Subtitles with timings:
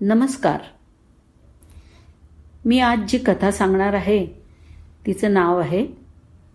[0.00, 0.60] नमस्कार.
[2.64, 4.26] मी आज जी कथा सांगणार आहे
[5.06, 5.86] तिचं नाव आहे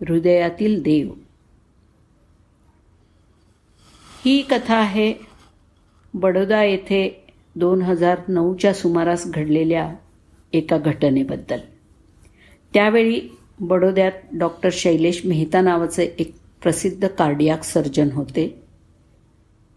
[0.00, 1.08] हृदयातील देव.
[4.24, 5.14] ही कथा आहे
[6.14, 7.26] बडोदा येथे
[7.56, 9.94] दोन हजार नऊच्या सुमारास घडलेल्या
[10.52, 11.58] एका घटनेबद्दल.
[12.74, 13.20] त्यावेळी
[13.60, 18.62] बडोद्यात डॉक्टर शैलेश मेहता नावाचे एक प्रसिद्ध कार्डियाक सर्जन होते.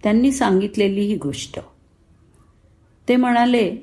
[0.04, 1.59] त्यांनी सांगितलेली ही गोष्ट.
[3.09, 3.77] ते म्हणाले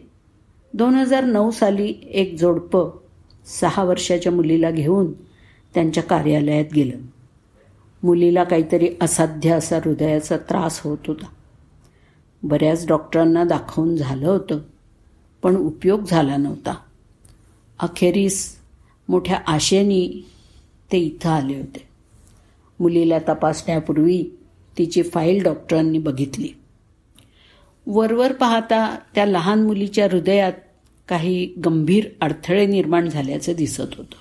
[0.75, 2.91] दोन हजार नऊ साली एक जोडपं
[3.47, 5.13] सहा वर्षाच्या मुलीला घेऊन
[5.75, 6.97] त्यांच्या कार्यालयात गेलं.
[8.03, 11.27] मुलीला काहीतरी असाध्य असा हृदयाचा त्रास होत होता.
[12.43, 14.59] बऱ्याच डॉक्टरांना दाखवून झालं होतं
[15.43, 16.75] पण उपयोग झाला नव्हता.
[17.79, 18.57] अखेरीस
[19.09, 20.25] मोठ्या आशेनी
[20.93, 21.89] ते इथं आले होते.
[22.81, 24.25] मुलीला तपासण्यापूर्वी
[24.79, 26.49] तिची फाईल डॉक्टरांनी बघितली.
[27.93, 30.53] वरवर पाहता त्या लहान मुलीच्या हृदयात
[31.09, 34.15] काही गंभीर अडथळे निर्माण झाल्याचं दिसत होतं.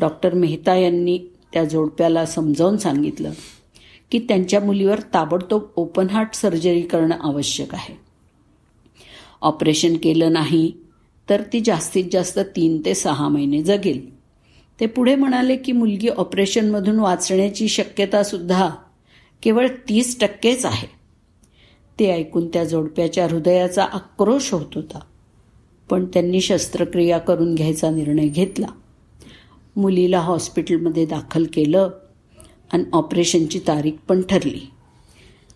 [0.00, 1.18] डॉक्टर मेहता यांनी
[1.52, 3.32] त्या जोडप्याला समजावून सांगितलं
[4.10, 7.98] की त्यांच्या मुलीवर ताबडतोब ओपन हार्ट सर्जरी करणं आवश्यक आहे.
[9.42, 10.72] ऑपरेशन केलं नाही
[11.30, 14.14] तर ती जास्तीत जास्त तीन ते सहा महिने जगेल.
[14.80, 18.70] ते पुढे म्हणाले की मुलगी ऑपरेशनमधून वाचण्याची शक्यतासुद्धा
[19.42, 21.01] केवळ तीस टक्केच आहे.
[21.98, 24.98] ते ऐकून त्या जोडप्याच्या हृदयाचा आक्रोश होत होता.
[25.90, 28.66] पण त्यांनी शस्त्रक्रिया करून घ्यायचा निर्णय घेतला.
[29.76, 31.88] मुलीला हॉस्पिटलमध्ये दाखल केलं
[32.72, 34.70] आणि ऑपरेशनची तारीख पण ठरली.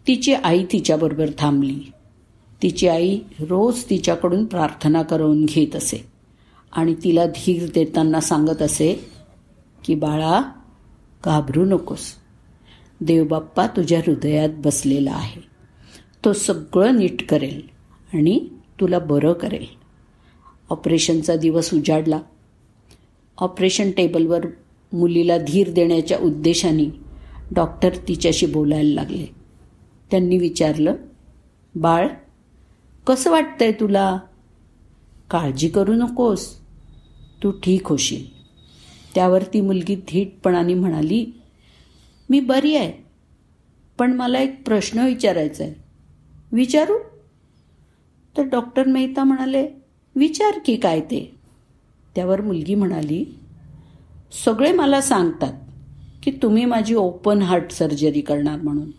[0.06, 1.80] तिची आई तिच्याबरोबर थांबली.
[2.62, 6.04] तिची आई रोज तिच्याकडून प्रार्थना करवून घेत असे
[6.72, 9.10] आणि तिला धीर देताना सांगत असे
[9.84, 10.40] की बाळा
[11.24, 12.12] घाबरू नकोस.
[13.00, 15.55] देवबाप्पा तुझ्या हृदयात बसलेला आहे.
[16.26, 17.68] तो सगळं नीट करेल
[18.14, 18.48] आणि
[18.80, 19.66] तुला बरं करेल.
[20.70, 22.20] ऑपरेशनचा दिवस उजाडला.
[23.38, 24.46] ऑपरेशन टेबलवर
[24.92, 26.84] मुलीला धीर देण्याच्या उद्देशाने
[27.50, 29.26] डॉक्टर तिच्याशी बोलायला लागले.
[30.10, 30.94] त्यांनी विचारलं
[31.74, 32.08] बाळ
[33.06, 34.18] कसं वाटतंय तुला?
[35.30, 36.56] काळजी करू नकोस.
[37.42, 38.36] तू ठीक होशील.
[39.14, 41.26] त्यावर ती मुलगी धीटपणाने म्हणाली
[42.30, 42.92] मी बरी आहे
[43.98, 45.85] पण मला एक प्रश्न विचारायचा आहे
[46.52, 46.98] विचारू?
[48.36, 49.68] तर डॉक्टर मेहता म्हणाले
[50.16, 51.34] विचार की काय ते?
[52.14, 53.38] त्यावर मुलगी म्हणाली
[54.44, 55.52] सगळे मला सांगतात
[56.22, 58.90] की तुम्ही माझी ओपन हार्ट सर्जरी करणार म्हणून.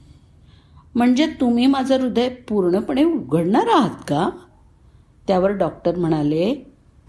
[0.95, 4.29] म्हणजे तुम्ही माझं हृदय पूर्णपणे उघडणार आहात का?
[5.27, 6.55] त्यावर डॉक्टर म्हणाले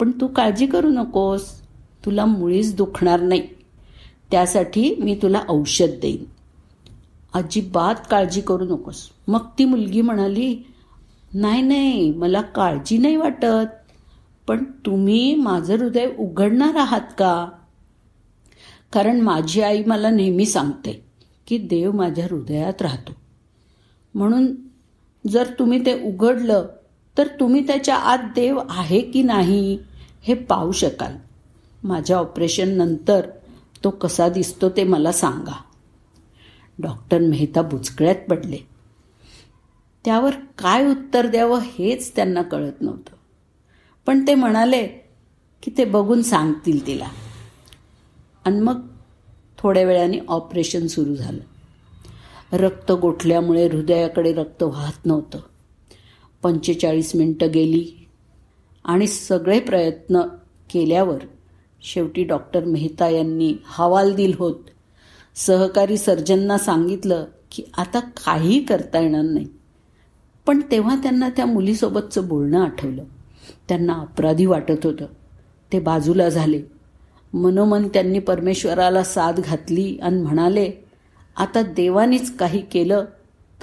[0.01, 1.61] पण तू काळजी करू नकोस.
[2.05, 3.49] तुला मुळीच दुखणार नाही.
[4.31, 6.25] त्यासाठी मी तुला औषध देईन.
[7.39, 9.09] अजिबात काळजी करू नकोस.
[9.29, 10.57] मग ती मुलगी म्हणाली
[11.35, 13.67] नाही नाही मला काळजी नाही वाटत
[14.47, 17.49] पण तुम्ही माझं हृदय उघडणार आहात का?
[18.93, 21.05] कारण माझी आई मला नेहमी सांगते
[21.47, 23.13] की देव माझ्या हृदयात राहतो.
[24.15, 24.55] म्हणून
[25.27, 26.67] जर तुम्ही ते उघडलं
[27.19, 29.79] तर तुम्ही त्याच्या आत देव आहे की नाही
[30.23, 31.13] हे पाहू शकाल.
[31.85, 33.27] माझ्या ऑपरेशननंतर
[33.85, 35.57] तो कसा दिसतो ते मला सांगा.
[36.79, 38.59] डॉक्टर मेहता बुचकळ्यात पडले.
[40.05, 43.11] त्यावर काय उत्तर द्यावं हेच त्यांना कळत नव्हतं.
[44.07, 44.87] पण ते म्हणाले
[45.63, 47.09] की ते बघून सांगतील तिला.
[48.45, 48.87] आणि मग
[49.59, 51.43] थोड्या वेळाने ऑपरेशन सुरू झालं.
[52.53, 55.39] रक्त गोठल्यामुळे हृदयाकडे रक्त वाहत नव्हतं.
[56.43, 58.09] पंचेचाळीस मिनटं गेली
[58.85, 60.21] आणि सगळे प्रयत्न
[60.71, 61.19] केल्यावर
[61.83, 64.55] शेवटी डॉक्टर मेहता यांनी हवालदिल होत
[65.47, 69.47] सहकारी सर्जनना सांगितलं की आता काही करता येणार नाही.
[70.47, 73.05] पण तेव्हा त्यांना त्या मुलीसोबतचं बोलणं आठवलं.
[73.69, 75.07] त्यांना अपराधी वाटत होतं.
[75.73, 76.63] ते बाजूला झाले.
[77.33, 80.71] मनोमन त्यांनी परमेश्वराला साथ घातली आणि म्हणाले
[81.37, 83.05] आता देवानेच काही केलं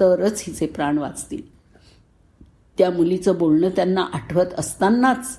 [0.00, 1.42] तरच हिचे प्राण वाचतील.
[2.78, 5.38] त्या मुलीचं बोलणं त्यांना आठवत असतानाच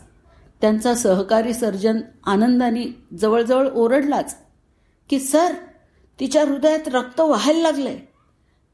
[0.61, 2.85] त्यांचा सहकारी सर्जन आनंदाने
[3.19, 4.37] जवळजवळ ओरडलाच
[5.09, 5.53] की सर
[6.19, 7.99] तिच्या हृदयात रक्त व्हायला लागलंय.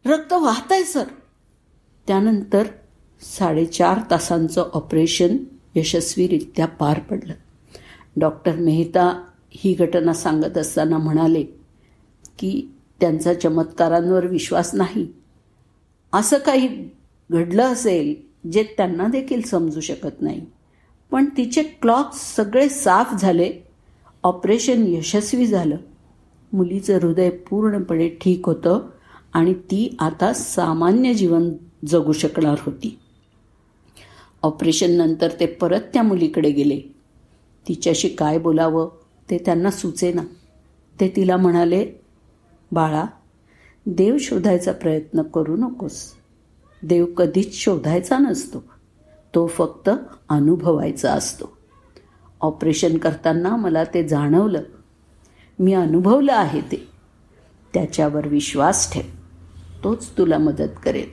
[0.05, 1.03] रक्त वाहतंय सर.
[2.07, 2.67] त्यानंतर
[3.21, 5.37] साडेचार तासांचं ऑपरेशन
[5.75, 7.33] यशस्वीरित्या पार पडलं.
[8.15, 11.43] डॉक्टर मेहता ही घटना सांगत असताना म्हणाले
[12.39, 15.07] की त्यांचा चमत्कारांवर विश्वास नाही.
[16.13, 16.89] असं काही
[17.31, 18.15] घडलं असेल
[18.49, 20.45] जे त्यांना देखील समजू शकत नाही.
[21.11, 23.53] पण तिचे क्लॉक्स सगळे साफ झाले.
[24.23, 25.77] ऑपरेशन यशस्वी झालं.
[26.53, 28.89] मुलीचं हृदय पूर्णपणे ठीक होतं
[29.33, 31.49] आणि ती आता सामान्य जीवन
[31.85, 32.99] जगू शकणार होती.
[34.43, 36.79] ऑपरेशननंतर ते परत त्या मुलीकडे गेले.
[37.67, 38.89] तिच्याशी काय बोलावं
[39.29, 40.21] ते त्यांना सुचेना.
[40.99, 41.91] ते तिला म्हणाले
[42.71, 43.05] बाळा
[43.85, 46.13] देव शोधायचा प्रयत्न करू नकोस.
[46.83, 48.63] देव कधीच शोधायचा नसतो.
[49.35, 49.89] तो फक्त
[50.29, 51.57] अनुभवायचा असतो.
[52.41, 54.61] ऑपरेशन करताना मला ते जाणवलं.
[55.59, 56.87] मी अनुभवलं आहे ते.
[57.73, 59.03] त्याच्यावर विश्वास ठेव.
[59.83, 61.09] तोच तुला मदत करेल.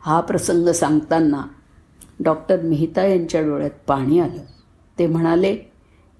[0.00, 1.42] हा प्रसंग सांगताना
[2.20, 4.42] डॉक्टर मेहता यांच्या डोळ्यात पाणी आलं.
[4.98, 5.56] ते म्हणाले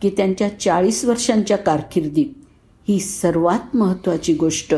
[0.00, 2.26] की त्यांच्या चाळीस वर्षांच्या कारकिर्दीत
[2.88, 4.74] ही सर्वात महत्त्वाची गोष्ट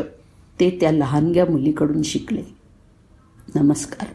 [0.59, 2.43] ते त्या लहानग्या मुलीकडून शिकले.
[3.55, 4.07] नमस्कार.